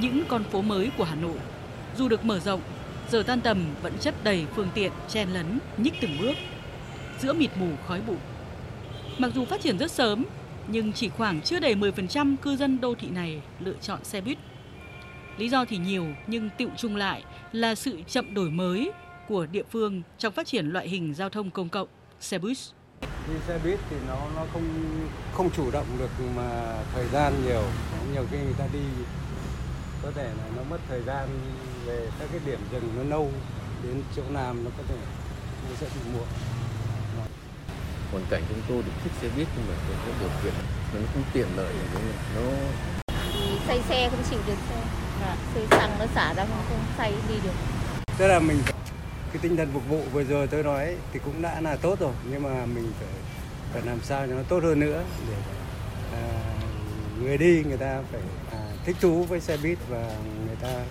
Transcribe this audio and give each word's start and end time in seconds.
những 0.00 0.24
con 0.28 0.44
phố 0.44 0.62
mới 0.62 0.90
của 0.98 1.04
Hà 1.04 1.14
Nội, 1.14 1.38
dù 1.98 2.08
được 2.08 2.24
mở 2.24 2.40
rộng, 2.40 2.60
giờ 3.10 3.22
tan 3.26 3.40
tầm 3.40 3.64
vẫn 3.82 3.92
chất 4.00 4.14
đầy 4.24 4.46
phương 4.54 4.68
tiện 4.74 4.92
chen 5.08 5.28
lấn, 5.28 5.58
nhích 5.76 5.94
từng 6.00 6.18
bước, 6.20 6.34
giữa 7.20 7.32
mịt 7.32 7.50
mù 7.56 7.68
khói 7.86 8.00
bụi. 8.06 8.16
Mặc 9.18 9.30
dù 9.34 9.44
phát 9.44 9.60
triển 9.60 9.78
rất 9.78 9.90
sớm, 9.90 10.24
nhưng 10.68 10.92
chỉ 10.92 11.08
khoảng 11.08 11.40
chưa 11.40 11.60
đầy 11.60 11.74
10% 11.74 12.36
cư 12.42 12.56
dân 12.56 12.80
đô 12.80 12.94
thị 12.94 13.08
này 13.08 13.40
lựa 13.60 13.74
chọn 13.80 14.04
xe 14.04 14.20
buýt. 14.20 14.38
Lý 15.38 15.48
do 15.48 15.64
thì 15.64 15.76
nhiều 15.76 16.06
nhưng 16.26 16.50
tựu 16.58 16.68
chung 16.76 16.96
lại 16.96 17.24
là 17.52 17.74
sự 17.74 18.00
chậm 18.08 18.34
đổi 18.34 18.50
mới 18.50 18.92
của 19.28 19.46
địa 19.46 19.62
phương 19.70 20.02
trong 20.18 20.32
phát 20.32 20.46
triển 20.46 20.66
loại 20.66 20.88
hình 20.88 21.14
giao 21.14 21.28
thông 21.28 21.50
công 21.50 21.68
cộng, 21.68 21.88
xe 22.20 22.38
buýt. 22.38 22.58
Đi 23.00 23.34
xe 23.46 23.58
buýt 23.64 23.78
thì 23.90 23.96
nó 24.08 24.18
nó 24.36 24.46
không 24.52 24.64
không 25.32 25.50
chủ 25.50 25.70
động 25.70 25.86
được 25.98 26.10
mà 26.36 26.76
thời 26.94 27.06
gian 27.12 27.32
nhiều, 27.46 27.62
nhiều 28.12 28.26
khi 28.30 28.36
người 28.36 28.54
ta 28.58 28.64
đi 28.72 28.78
có 30.04 30.10
thể 30.14 30.24
là 30.24 30.44
nó 30.56 30.62
mất 30.70 30.78
thời 30.88 31.02
gian 31.02 31.28
về 31.86 32.08
các 32.18 32.28
cái 32.32 32.40
điểm 32.46 32.58
dừng 32.72 32.94
nó 32.96 33.16
lâu 33.16 33.30
đến 33.82 34.02
chỗ 34.16 34.22
làm 34.32 34.64
nó 34.64 34.70
có 34.78 34.82
thể 34.88 34.94
nó 35.70 35.76
sẽ 35.80 35.86
bị 35.94 36.10
muộn 36.14 36.26
hoàn 38.12 38.24
cảnh 38.30 38.42
chúng 38.48 38.60
tôi 38.68 38.82
được 38.82 38.92
thích 39.04 39.12
xe 39.22 39.28
buýt 39.36 39.48
nhưng 39.56 39.66
mà 39.68 39.74
có 39.88 40.12
điều 40.20 40.28
kiện 40.42 40.52
nó 40.94 41.00
không 41.14 41.22
tiện 41.32 41.46
lợi 41.56 41.72
nó 42.36 42.42
thì 43.32 43.58
say 43.66 43.80
xe 43.88 44.08
không 44.10 44.22
chịu 44.30 44.38
được 44.46 44.58
xe 44.68 44.82
dạ. 45.20 45.36
xe 45.54 45.66
xăng 45.70 45.98
nó 45.98 46.06
xả 46.14 46.34
ra 46.34 46.44
không 46.44 46.64
không 46.68 46.84
say 46.98 47.12
đi 47.28 47.34
được 47.44 47.54
tức 48.18 48.26
là 48.26 48.38
mình 48.38 48.58
cái 49.32 49.38
tinh 49.42 49.56
thần 49.56 49.70
phục 49.72 49.88
vụ 49.88 50.02
vừa 50.12 50.24
rồi 50.24 50.46
tôi 50.46 50.62
nói 50.62 50.96
thì 51.12 51.20
cũng 51.24 51.42
đã 51.42 51.60
là 51.60 51.76
tốt 51.76 52.00
rồi 52.00 52.12
nhưng 52.30 52.42
mà 52.42 52.66
mình 52.66 52.92
phải 52.98 53.08
phải 53.72 53.82
làm 53.82 54.00
sao 54.02 54.26
cho 54.26 54.34
nó 54.34 54.42
tốt 54.48 54.62
hơn 54.62 54.80
nữa 54.80 55.04
để 55.28 55.36
à, 56.12 56.22
người 57.20 57.38
đi 57.38 57.64
người 57.68 57.76
ta 57.76 58.02
phải 58.12 58.20
à, 58.52 58.63
thích 58.84 58.96
thú 59.00 59.22
với 59.22 59.40
xe 59.40 59.58
buýt 59.62 59.78
và 59.88 60.20
người 60.46 60.56
ta 60.62 60.86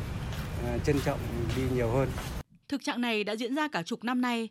à, 0.66 0.78
trân 0.86 0.96
trọng 1.06 1.20
đi 1.58 1.64
nhiều 1.76 1.90
hơn. 1.92 2.10
Thực 2.68 2.84
trạng 2.84 3.02
này 3.02 3.24
đã 3.24 3.36
diễn 3.36 3.56
ra 3.56 3.68
cả 3.68 3.84
chục 3.84 4.04
năm 4.04 4.22
nay 4.22 4.50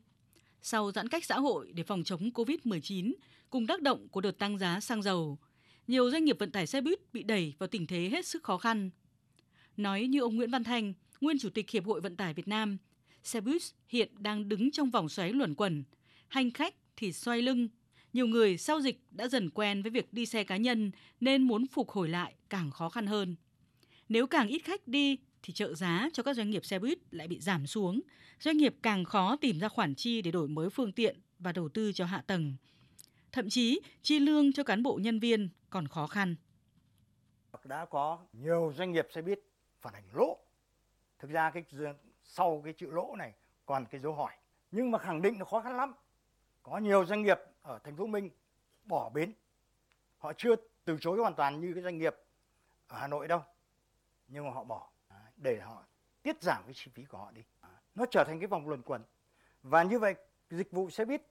sau 0.62 0.92
giãn 0.92 1.08
cách 1.08 1.24
xã 1.24 1.38
hội 1.38 1.72
để 1.74 1.82
phòng 1.82 2.04
chống 2.04 2.30
Covid-19 2.34 3.12
cùng 3.50 3.66
tác 3.66 3.82
động 3.82 4.08
của 4.08 4.20
đợt 4.20 4.38
tăng 4.38 4.58
giá 4.58 4.80
xăng 4.80 5.02
dầu, 5.02 5.38
nhiều 5.86 6.10
doanh 6.10 6.24
nghiệp 6.24 6.36
vận 6.38 6.50
tải 6.50 6.66
xe 6.66 6.80
buýt 6.80 7.12
bị 7.12 7.22
đẩy 7.22 7.54
vào 7.58 7.66
tình 7.66 7.86
thế 7.86 8.08
hết 8.12 8.26
sức 8.26 8.42
khó 8.42 8.58
khăn. 8.58 8.90
Nói 9.76 10.06
như 10.06 10.20
ông 10.20 10.36
Nguyễn 10.36 10.50
Văn 10.50 10.64
Thanh, 10.64 10.92
nguyên 11.20 11.38
chủ 11.38 11.50
tịch 11.50 11.70
Hiệp 11.70 11.84
hội 11.84 12.00
Vận 12.00 12.16
tải 12.16 12.34
Việt 12.34 12.48
Nam, 12.48 12.78
xe 13.22 13.40
buýt 13.40 13.62
hiện 13.88 14.08
đang 14.18 14.48
đứng 14.48 14.70
trong 14.70 14.90
vòng 14.90 15.08
xoáy 15.08 15.32
luẩn 15.32 15.54
quẩn, 15.54 15.84
hành 16.28 16.50
khách 16.50 16.74
thì 16.96 17.12
xoay 17.12 17.42
lưng. 17.42 17.68
Nhiều 18.12 18.26
người 18.26 18.58
sau 18.58 18.80
dịch 18.80 19.00
đã 19.10 19.28
dần 19.28 19.50
quen 19.50 19.82
với 19.82 19.90
việc 19.90 20.12
đi 20.12 20.26
xe 20.26 20.44
cá 20.44 20.56
nhân 20.56 20.90
nên 21.20 21.42
muốn 21.42 21.66
phục 21.66 21.90
hồi 21.90 22.08
lại 22.08 22.34
càng 22.50 22.70
khó 22.70 22.88
khăn 22.88 23.06
hơn. 23.06 23.36
Nếu 24.08 24.26
càng 24.26 24.48
ít 24.48 24.58
khách 24.58 24.88
đi 24.88 25.18
thì 25.42 25.52
trợ 25.52 25.74
giá 25.74 26.08
cho 26.12 26.22
các 26.22 26.36
doanh 26.36 26.50
nghiệp 26.50 26.64
xe 26.64 26.78
buýt 26.78 26.98
lại 27.10 27.28
bị 27.28 27.40
giảm 27.40 27.66
xuống, 27.66 28.00
doanh 28.40 28.56
nghiệp 28.56 28.74
càng 28.82 29.04
khó 29.04 29.36
tìm 29.36 29.58
ra 29.58 29.68
khoản 29.68 29.94
chi 29.94 30.22
để 30.22 30.30
đổi 30.30 30.48
mới 30.48 30.70
phương 30.70 30.92
tiện 30.92 31.20
và 31.38 31.52
đầu 31.52 31.68
tư 31.68 31.92
cho 31.92 32.04
hạ 32.04 32.22
tầng. 32.26 32.56
Thậm 33.32 33.50
chí, 33.50 33.80
chi 34.02 34.20
lương 34.20 34.52
cho 34.52 34.62
cán 34.62 34.82
bộ 34.82 34.98
nhân 35.02 35.18
viên 35.18 35.48
còn 35.70 35.88
khó 35.88 36.06
khăn. 36.06 36.36
Đã 37.64 37.84
có 37.84 38.18
nhiều 38.32 38.72
doanh 38.76 38.92
nghiệp 38.92 39.06
xe 39.14 39.22
buýt 39.22 39.38
phản 39.80 39.94
ảnh 39.94 40.04
lỗ. 40.12 40.38
Thực 41.18 41.30
ra 41.30 41.50
cái 41.50 41.64
sau 42.24 42.62
cái 42.64 42.72
chữ 42.72 42.90
lỗ 42.90 43.14
này 43.18 43.32
còn 43.66 43.86
cái 43.90 44.00
dấu 44.00 44.14
hỏi. 44.14 44.32
Nhưng 44.70 44.90
mà 44.90 44.98
khẳng 44.98 45.22
định 45.22 45.38
nó 45.38 45.44
khó 45.44 45.60
khăn 45.60 45.76
lắm. 45.76 45.92
Có 46.62 46.78
nhiều 46.78 47.04
doanh 47.06 47.22
nghiệp 47.22 47.40
ở 47.62 47.78
thành 47.78 47.96
phố 47.96 48.06
Minh 48.06 48.30
bỏ 48.84 49.10
bến. 49.10 49.32
Họ 50.18 50.32
chưa 50.32 50.56
từ 50.84 50.96
chối 51.00 51.18
hoàn 51.18 51.34
toàn 51.34 51.60
như 51.60 51.72
cái 51.74 51.82
doanh 51.82 51.98
nghiệp 51.98 52.16
ở 52.86 52.98
Hà 52.98 53.06
Nội 53.06 53.28
đâu. 53.28 53.42
Nhưng 54.28 54.44
mà 54.44 54.50
họ 54.50 54.64
bỏ 54.64 54.90
à, 55.08 55.16
để 55.36 55.60
họ 55.60 55.84
tiết 56.22 56.42
giảm 56.42 56.62
cái 56.64 56.74
chi 56.74 56.90
phí 56.94 57.04
của 57.04 57.18
họ 57.18 57.30
đi. 57.30 57.42
À, 57.60 57.68
nó 57.94 58.04
trở 58.10 58.24
thành 58.24 58.40
cái 58.40 58.46
vòng 58.46 58.68
luẩn 58.68 58.82
quẩn. 58.82 59.02
Và 59.62 59.82
như 59.82 59.98
vậy, 59.98 60.14
dịch 60.50 60.72
vụ 60.72 60.90
xe 60.90 61.04
buýt 61.04 61.22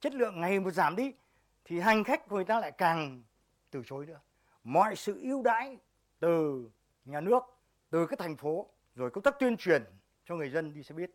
chất 0.00 0.14
lượng 0.14 0.40
ngày 0.40 0.60
một 0.60 0.70
giảm 0.70 0.96
đi, 0.96 1.12
thì 1.64 1.80
hành 1.80 2.04
khách 2.04 2.28
của 2.28 2.36
người 2.36 2.44
ta 2.44 2.60
lại 2.60 2.72
càng 2.72 3.22
từ 3.70 3.82
chối 3.86 4.06
nữa. 4.06 4.20
Mọi 4.64 4.96
sự 4.96 5.20
ưu 5.22 5.42
đãi 5.42 5.78
từ 6.18 6.70
nhà 7.04 7.20
nước, 7.20 7.42
từ 7.90 8.06
các 8.06 8.18
thành 8.18 8.36
phố, 8.36 8.70
rồi 8.94 9.10
công 9.10 9.24
tác 9.24 9.34
tuyên 9.38 9.56
truyền 9.56 9.84
cho 10.24 10.34
người 10.34 10.50
dân 10.50 10.74
đi 10.74 10.82
xe 10.82 10.94
buýt, 10.94 11.10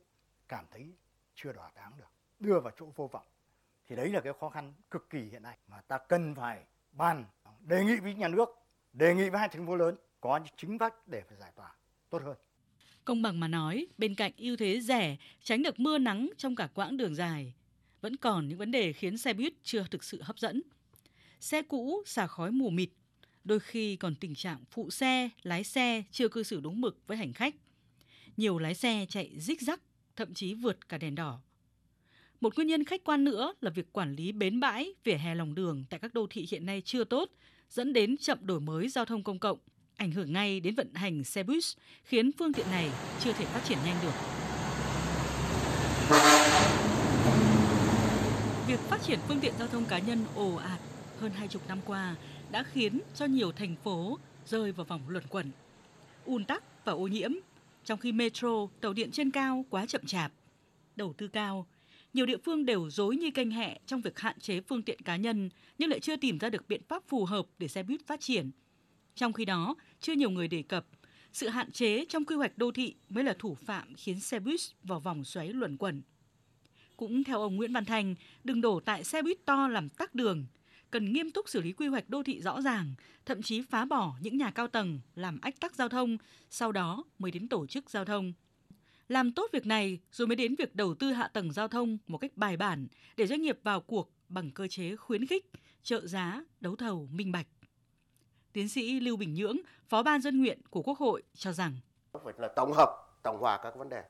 cảm 0.47 0.65
thấy 0.71 0.93
chưa 1.35 1.53
đỏa 1.53 1.71
đáng 1.75 1.91
được. 1.97 2.11
Đưa 2.39 2.59
vào 2.59 2.71
chỗ 2.77 2.85
vô 2.95 3.07
vọng 3.07 3.25
thì 3.93 3.97
đấy 3.97 4.09
là 4.09 4.21
cái 4.21 4.33
khó 4.39 4.49
khăn 4.49 4.73
cực 4.91 5.09
kỳ 5.09 5.19
hiện 5.19 5.43
nay 5.43 5.57
mà 5.67 5.81
ta 5.81 5.97
cần 6.09 6.35
phải 6.35 6.63
bàn 6.91 7.25
đề 7.59 7.83
nghị 7.83 7.95
với 7.95 8.13
nhà 8.13 8.27
nước 8.27 8.49
đề 8.93 9.15
nghị 9.15 9.29
với 9.29 9.39
hai 9.39 9.49
thành 9.49 9.67
phố 9.67 9.75
lớn 9.75 9.95
có 10.21 10.39
chính 10.57 10.77
sách 10.79 11.07
để 11.07 11.21
phải 11.29 11.37
giải 11.37 11.51
tỏa 11.55 11.75
tốt 12.09 12.21
hơn. 12.25 12.37
Công 13.05 13.21
bằng 13.21 13.39
mà 13.39 13.47
nói, 13.47 13.87
bên 13.97 14.15
cạnh 14.15 14.31
ưu 14.37 14.57
thế 14.57 14.81
rẻ, 14.81 15.17
tránh 15.43 15.63
được 15.63 15.79
mưa 15.79 15.97
nắng 15.97 16.29
trong 16.37 16.55
cả 16.55 16.67
quãng 16.73 16.97
đường 16.97 17.15
dài, 17.15 17.53
vẫn 18.01 18.15
còn 18.15 18.47
những 18.47 18.57
vấn 18.57 18.71
đề 18.71 18.93
khiến 18.93 19.17
xe 19.17 19.33
buýt 19.33 19.53
chưa 19.63 19.85
thực 19.91 20.03
sự 20.03 20.21
hấp 20.21 20.37
dẫn. 20.37 20.61
Xe 21.39 21.61
cũ 21.61 22.03
xả 22.05 22.27
khói 22.27 22.51
mù 22.51 22.69
mịt, 22.69 22.89
đôi 23.43 23.59
khi 23.59 23.95
còn 23.95 24.15
tình 24.15 24.35
trạng 24.35 24.63
phụ 24.71 24.89
xe, 24.89 25.29
lái 25.43 25.63
xe 25.63 26.03
chưa 26.11 26.27
cư 26.27 26.43
xử 26.43 26.59
đúng 26.61 26.81
mực 26.81 27.07
với 27.07 27.17
hành 27.17 27.33
khách. 27.33 27.55
Nhiều 28.37 28.59
lái 28.59 28.75
xe 28.75 29.05
chạy 29.09 29.39
rích 29.39 29.61
rắc, 29.61 29.81
thậm 30.15 30.33
chí 30.33 30.53
vượt 30.53 30.89
cả 30.89 30.97
đèn 30.97 31.15
đỏ. 31.15 31.41
Một 32.43 32.55
nguyên 32.55 32.67
nhân 32.67 32.83
khách 32.83 33.03
quan 33.03 33.23
nữa 33.23 33.53
là 33.61 33.69
việc 33.69 33.93
quản 33.93 34.15
lý 34.15 34.31
bến 34.31 34.59
bãi, 34.59 34.93
vỉa 35.03 35.15
hè 35.15 35.35
lòng 35.35 35.55
đường 35.55 35.85
tại 35.89 35.99
các 35.99 36.13
đô 36.13 36.27
thị 36.29 36.47
hiện 36.51 36.65
nay 36.65 36.81
chưa 36.85 37.03
tốt, 37.03 37.29
dẫn 37.69 37.93
đến 37.93 38.17
chậm 38.17 38.37
đổi 38.41 38.59
mới 38.59 38.89
giao 38.89 39.05
thông 39.05 39.23
công 39.23 39.39
cộng, 39.39 39.57
ảnh 39.95 40.11
hưởng 40.11 40.33
ngay 40.33 40.59
đến 40.59 40.75
vận 40.75 40.93
hành 40.93 41.23
xe 41.23 41.43
buýt, 41.43 41.63
khiến 42.03 42.31
phương 42.39 42.53
tiện 42.53 42.65
này 42.71 42.89
chưa 43.19 43.33
thể 43.33 43.45
phát 43.45 43.61
triển 43.67 43.77
nhanh 43.85 43.95
được. 44.01 44.13
Việc 48.67 48.79
phát 48.79 49.01
triển 49.03 49.19
phương 49.27 49.39
tiện 49.39 49.53
giao 49.59 49.67
thông 49.67 49.85
cá 49.85 49.99
nhân 49.99 50.25
ồ 50.35 50.55
ạt 50.55 50.79
hơn 51.19 51.31
hai 51.31 51.47
chục 51.47 51.67
năm 51.67 51.79
qua 51.85 52.15
đã 52.51 52.63
khiến 52.63 52.99
cho 53.15 53.25
nhiều 53.25 53.51
thành 53.51 53.75
phố 53.83 54.19
rơi 54.45 54.71
vào 54.71 54.85
vòng 54.85 55.01
luẩn 55.07 55.23
quẩn, 55.29 55.51
ùn 56.25 56.45
tắc 56.45 56.85
và 56.85 56.93
ô 56.93 57.07
nhiễm, 57.07 57.31
trong 57.85 57.99
khi 57.99 58.11
metro, 58.11 58.67
tàu 58.81 58.93
điện 58.93 59.11
trên 59.11 59.31
cao 59.31 59.65
quá 59.69 59.85
chậm 59.85 60.05
chạp, 60.05 60.31
đầu 60.95 61.13
tư 61.17 61.27
cao, 61.27 61.67
nhiều 62.13 62.25
địa 62.25 62.37
phương 62.37 62.65
đều 62.65 62.89
dối 62.89 63.15
như 63.15 63.31
canh 63.31 63.51
hẹ 63.51 63.79
trong 63.85 64.01
việc 64.01 64.19
hạn 64.19 64.39
chế 64.39 64.61
phương 64.61 64.83
tiện 64.83 65.01
cá 65.01 65.15
nhân 65.15 65.49
nhưng 65.77 65.89
lại 65.89 65.99
chưa 65.99 66.15
tìm 66.15 66.37
ra 66.37 66.49
được 66.49 66.67
biện 66.67 66.81
pháp 66.87 67.03
phù 67.07 67.25
hợp 67.25 67.45
để 67.57 67.67
xe 67.67 67.83
buýt 67.83 68.07
phát 68.07 68.19
triển– 68.19 68.51
trong 69.15 69.33
khi 69.33 69.45
đó, 69.45 69.75
chưa 69.99 70.13
nhiều 70.13 70.29
người 70.29 70.47
đề 70.47 70.61
cập, 70.61 70.85
sự 71.33 71.49
hạn 71.49 71.71
chế 71.71 72.05
trong 72.09 72.25
quy 72.25 72.35
hoạch 72.35 72.57
đô 72.57 72.71
thị 72.71 72.95
mới 73.09 73.23
là 73.23 73.35
thủ 73.39 73.55
phạm 73.55 73.93
khiến 73.95 74.19
xe 74.19 74.39
buýt 74.39 74.59
vào 74.83 74.99
vòng 74.99 75.23
xoáy 75.23 75.53
luẩn 75.53 75.77
quẩn. 75.77 76.01
Cũng 76.97 77.23
theo 77.23 77.41
ông 77.41 77.55
Nguyễn 77.55 77.73
Văn 77.73 77.85
Thành, 77.85 78.15
đừng 78.43 78.61
đổ 78.61 78.79
tại 78.79 79.03
xe 79.03 79.21
buýt 79.21 79.45
to 79.45 79.67
làm 79.67 79.89
tắc 79.89 80.15
đường, 80.15 80.45
cần 80.91 81.13
nghiêm 81.13 81.31
túc 81.31 81.49
xử 81.49 81.61
lý 81.61 81.71
quy 81.71 81.87
hoạch 81.87 82.09
đô 82.09 82.23
thị 82.23 82.41
rõ 82.41 82.61
ràng, 82.61 82.93
thậm 83.25 83.41
chí 83.41 83.61
phá 83.61 83.85
bỏ 83.85 84.15
những 84.21 84.37
nhà 84.37 84.51
cao 84.51 84.67
tầng 84.67 84.99
làm 85.15 85.39
ách 85.41 85.59
tắc 85.59 85.75
giao 85.75 85.89
thông, 85.89 86.17
sau 86.49 86.71
đó 86.71 87.03
mới 87.19 87.31
đến 87.31 87.47
tổ 87.47 87.67
chức 87.67 87.89
giao 87.89 88.05
thông. 88.05 88.33
Làm 89.07 89.31
tốt 89.31 89.49
việc 89.53 89.65
này 89.65 89.99
rồi 90.11 90.27
mới 90.27 90.35
đến 90.35 90.55
việc 90.55 90.75
đầu 90.75 90.95
tư 90.99 91.11
hạ 91.11 91.27
tầng 91.27 91.51
giao 91.51 91.67
thông 91.67 91.97
một 92.07 92.17
cách 92.17 92.31
bài 92.35 92.57
bản 92.57 92.87
để 93.17 93.27
doanh 93.27 93.41
nghiệp 93.41 93.59
vào 93.63 93.81
cuộc 93.81 94.09
bằng 94.29 94.51
cơ 94.51 94.67
chế 94.67 94.95
khuyến 94.95 95.27
khích, 95.27 95.51
trợ 95.83 96.07
giá, 96.07 96.43
đấu 96.59 96.75
thầu 96.75 97.07
minh 97.11 97.31
bạch. 97.31 97.47
Tiến 98.53 98.69
sĩ 98.69 98.99
Lưu 98.99 99.17
Bình 99.17 99.33
Nhưỡng, 99.33 99.57
Phó 99.89 100.03
ban 100.03 100.21
dân 100.21 100.41
nguyện 100.41 100.59
của 100.69 100.81
Quốc 100.81 100.97
hội 100.97 101.23
cho 101.33 101.51
rằng 101.51 101.73
phải 102.23 102.33
là 102.37 102.47
tổng 102.47 102.73
hợp, 102.73 102.89
tổng 103.23 103.37
hòa 103.39 103.59
các 103.63 103.75
vấn 103.75 103.89
đề. 103.89 104.03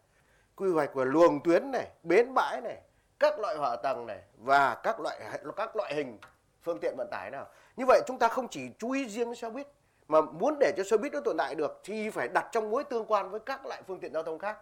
Quy 0.55 0.69
hoạch 0.69 0.89
của 0.93 1.05
luồng 1.05 1.43
tuyến 1.43 1.71
này, 1.71 1.87
bến 2.03 2.33
bãi 2.33 2.61
này, 2.61 2.81
các 3.19 3.39
loại 3.39 3.57
hạ 3.61 3.75
tầng 3.75 4.05
này 4.05 4.21
và 4.37 4.75
các 4.83 4.99
loại 4.99 5.19
các 5.55 5.75
loại 5.75 5.95
hình 5.95 6.17
phương 6.61 6.79
tiện 6.81 6.95
vận 6.97 7.07
tải 7.11 7.31
nào. 7.31 7.47
Như 7.77 7.85
vậy 7.87 8.01
chúng 8.07 8.19
ta 8.19 8.27
không 8.27 8.47
chỉ 8.51 8.61
chú 8.79 8.91
ý 8.91 9.09
riêng 9.09 9.35
xe 9.35 9.49
buýt 9.49 9.67
mà 10.07 10.21
muốn 10.21 10.57
để 10.59 10.73
cho 10.77 10.83
xe 10.83 10.97
buýt 10.97 11.13
nó 11.13 11.19
tồn 11.19 11.37
tại 11.37 11.55
được 11.55 11.81
thì 11.83 12.09
phải 12.09 12.27
đặt 12.27 12.49
trong 12.51 12.71
mối 12.71 12.83
tương 12.83 13.05
quan 13.05 13.29
với 13.29 13.39
các 13.39 13.65
loại 13.65 13.81
phương 13.87 13.99
tiện 13.99 14.13
giao 14.13 14.23
thông 14.23 14.39
khác. 14.39 14.57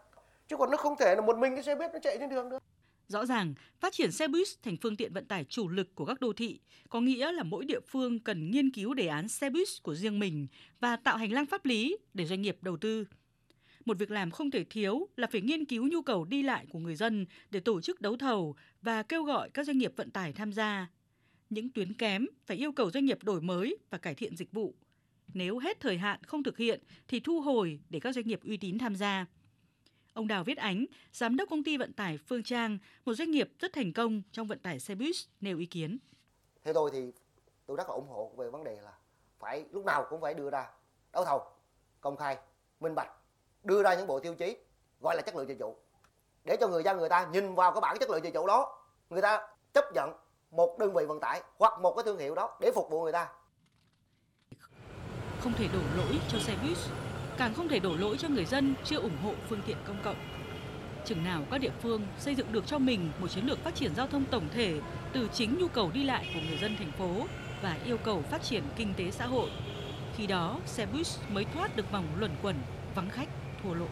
Chứ 0.48 0.58
còn 0.58 0.72
nó 0.72 0.78
không 0.78 0.96
thể 1.00 1.16
là 1.16 1.22
một 1.22 1.38
mình 1.38 1.56
cái 1.56 1.64
xe 1.64 1.76
buýt 1.76 1.92
nó 1.94 2.00
chạy 2.04 2.18
trên 2.20 2.30
đường 2.30 2.50
được. 2.50 2.64
Rõ 3.08 3.26
ràng, 3.26 3.54
phát 3.80 3.94
triển 3.94 4.12
xe 4.12 4.28
buýt 4.28 4.48
thành 4.64 4.78
phương 4.78 4.96
tiện 4.96 5.14
vận 5.14 5.26
tải 5.26 5.44
chủ 5.44 5.68
lực 5.68 5.96
của 5.96 6.06
các 6.06 6.20
đô 6.20 6.34
thị 6.34 6.60
có 6.90 7.02
nghĩa 7.02 7.32
là 7.32 7.44
mỗi 7.44 7.66
địa 7.66 7.80
phương 7.88 8.20
cần 8.20 8.52
nghiên 8.52 8.72
cứu 8.72 8.94
đề 8.94 9.08
án 9.08 9.28
xe 9.28 9.50
buýt 9.50 9.68
của 9.84 9.96
riêng 9.96 10.20
mình 10.20 10.48
và 10.80 10.96
tạo 10.96 11.18
hành 11.18 11.32
lang 11.32 11.46
pháp 11.46 11.66
lý 11.66 11.98
để 12.14 12.26
doanh 12.26 12.42
nghiệp 12.42 12.58
đầu 12.62 12.78
tư. 12.78 13.06
Một 13.86 13.98
việc 13.98 14.12
làm 14.12 14.32
không 14.32 14.52
thể 14.52 14.64
thiếu 14.64 15.08
là 15.16 15.28
phải 15.32 15.42
nghiên 15.42 15.66
cứu 15.66 15.88
nhu 15.88 16.02
cầu 16.02 16.26
đi 16.26 16.44
lại 16.44 16.66
của 16.70 16.80
người 16.80 16.96
dân 16.96 17.26
để 17.50 17.60
tổ 17.60 17.82
chức 17.82 18.02
đấu 18.02 18.18
thầu 18.18 18.56
và 18.82 19.04
kêu 19.04 19.24
gọi 19.24 19.50
các 19.50 19.66
doanh 19.66 19.78
nghiệp 19.78 19.94
vận 19.96 20.12
tải 20.12 20.34
tham 20.34 20.54
gia. 20.54 20.88
Những 21.50 21.70
tuyến 21.70 21.94
kém 21.94 22.26
phải 22.46 22.58
yêu 22.58 22.72
cầu 22.72 22.92
doanh 22.92 23.06
nghiệp 23.06 23.24
đổi 23.24 23.42
mới 23.42 23.78
và 23.90 23.98
cải 23.98 24.16
thiện 24.16 24.36
dịch 24.36 24.52
vụ. 24.52 24.76
Nếu 25.34 25.60
hết 25.60 25.80
thời 25.80 25.98
hạn 25.98 26.24
không 26.24 26.44
thực 26.44 26.58
hiện 26.58 26.82
thì 27.08 27.20
thu 27.20 27.42
hồi 27.42 27.80
để 27.90 28.00
các 28.00 28.16
doanh 28.16 28.28
nghiệp 28.28 28.40
uy 28.44 28.58
tín 28.58 28.78
tham 28.78 28.96
gia. 28.96 29.26
Ông 30.13 30.28
Đào 30.28 30.44
Viết 30.44 30.58
Ánh, 30.58 30.86
giám 31.13 31.38
đốc 31.38 31.50
công 31.50 31.63
ty 31.63 31.78
vận 31.78 31.94
tải 31.94 32.18
Phương 32.18 32.44
Trang, 32.44 32.78
một 33.06 33.13
doanh 33.13 33.31
nghiệp 33.31 33.52
rất 33.60 33.74
thành 33.74 33.94
công 33.94 34.22
trong 34.31 34.48
vận 34.48 34.60
tải 34.60 34.80
xe 34.80 34.96
buýt 34.96 35.16
nêu 35.42 35.58
ý 35.58 35.66
kiến. 35.66 35.98
Theo 36.63 36.74
tôi 36.74 36.90
thì 36.94 37.12
tôi 37.66 37.78
rất 37.78 37.90
là 37.90 37.94
ủng 37.94 38.08
hộ 38.10 38.31
về 38.38 38.50
vấn 38.50 38.63
đề 38.63 38.81
là 38.81 38.94
phải 39.40 39.66
lúc 39.72 39.86
nào 39.86 40.06
cũng 40.10 40.22
phải 40.22 40.34
đưa 40.34 40.50
ra 40.50 40.69
đấu 41.13 41.25
thầu 41.25 41.42
công 42.02 42.18
khai 42.18 42.38
minh 42.80 42.96
bạch 42.96 43.12
đưa 43.63 43.84
ra 43.84 43.96
những 43.96 44.08
bộ 44.08 44.19
tiêu 44.19 44.36
chí 44.36 44.58
gọi 45.02 45.16
là 45.16 45.22
chất 45.22 45.36
lượng 45.36 45.48
dịch 45.48 45.60
vụ. 45.60 45.78
Để 46.46 46.57
cho 46.60 46.68
người 46.68 46.84
dân 46.84 46.98
người 46.98 47.10
ta 47.10 47.30
nhìn 47.31 47.56
vào 47.56 47.72
cái 47.72 47.81
bảng 47.81 47.98
chất 48.00 48.10
lượng 48.10 48.24
dịch 48.24 48.34
vụ 48.34 48.48
đó 48.48 48.84
người 49.10 49.22
ta 49.22 49.48
chấp 49.74 49.86
nhận 49.94 50.14
một 50.52 50.78
đơn 50.80 50.94
vị 50.94 51.06
vận 51.07 51.19
tải 51.19 51.42
hoặc 51.57 51.80
một 51.81 51.94
cái 51.96 52.04
thương 52.04 52.19
hiệu 52.19 52.36
đó 52.36 52.57
để 52.62 52.72
phục 52.75 52.90
vụ 52.90 53.04
người 53.04 53.12
ta. 53.12 53.30
Không 55.40 55.54
thể 55.54 55.68
đổ 55.74 55.80
lỗi 55.98 56.19
cho 56.31 56.40
xe 56.40 56.56
buýt, 56.64 56.78
càng 57.38 57.54
không 57.54 57.68
thể 57.68 57.80
đổ 57.80 57.95
lỗi 57.95 58.18
cho 58.18 58.30
người 58.30 58.45
dân 58.45 58.74
chưa 58.83 59.00
ủng 59.00 59.18
hộ 59.24 59.33
phương 59.50 59.62
tiện 59.68 59.78
công 59.86 59.98
cộng. 60.04 60.16
Chừng 61.06 61.24
nào 61.24 61.44
các 61.51 61.57
địa 61.57 61.72
phương 61.81 62.01
xây 62.19 62.36
dựng 62.36 62.51
được 62.51 62.68
cho 62.68 62.78
mình 62.80 63.12
một 63.19 63.28
chiến 63.28 63.45
lược 63.45 63.63
phát 63.63 63.75
triển 63.75 63.95
giao 63.95 64.07
thông 64.07 64.25
tổng 64.25 64.50
thể 64.54 64.80
từ 65.13 65.30
chính 65.33 65.57
nhu 65.60 65.68
cầu 65.68 65.92
đi 65.94 66.04
lại 66.04 66.31
của 66.33 66.39
người 66.48 66.57
dân 66.57 66.75
thành 66.78 66.92
phố 66.92 67.28
và 67.62 67.78
yêu 67.86 67.98
cầu 67.98 68.22
phát 68.22 68.44
triển 68.44 68.63
kinh 68.75 68.94
tế 68.94 69.12
xã 69.12 69.25
hội, 69.25 69.50
khi 70.18 70.28
đó 70.28 70.60
xe 70.66 70.86
buýt 70.86 71.07
mới 71.30 71.45
thoát 71.54 71.75
được 71.75 71.92
vòng 71.92 72.06
luẩn 72.18 72.31
quẩn 72.42 72.56
vắng 72.95 73.10
khách 73.10 73.30
thua 73.63 73.74
lỗ. 73.74 73.88